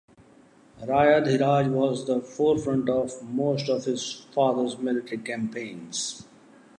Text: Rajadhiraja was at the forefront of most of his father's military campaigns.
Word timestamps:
Rajadhiraja 0.81 1.69
was 1.69 2.01
at 2.01 2.07
the 2.07 2.21
forefront 2.23 2.89
of 2.89 3.21
most 3.21 3.69
of 3.69 3.85
his 3.85 4.25
father's 4.33 4.79
military 4.79 5.19
campaigns. 5.21 6.25